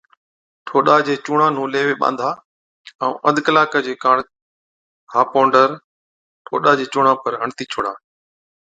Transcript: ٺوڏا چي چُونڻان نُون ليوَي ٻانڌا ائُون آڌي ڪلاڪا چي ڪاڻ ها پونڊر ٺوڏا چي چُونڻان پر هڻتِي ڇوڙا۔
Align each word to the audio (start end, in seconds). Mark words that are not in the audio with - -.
ٺوڏا 0.65 0.95
چي 1.05 1.13
چُونڻان 1.25 1.51
نُون 1.55 1.67
ليوَي 1.73 1.95
ٻانڌا 2.01 2.29
ائُون 3.01 3.13
آڌي 3.27 3.41
ڪلاڪا 3.45 3.79
چي 3.85 3.93
ڪاڻ 4.03 4.17
ها 5.11 5.21
پونڊر 5.31 5.69
ٺوڏا 6.45 6.71
چي 6.79 6.85
چُونڻان 6.91 7.15
پر 7.23 7.33
هڻتِي 7.41 7.63
ڇوڙا۔ 7.71 7.93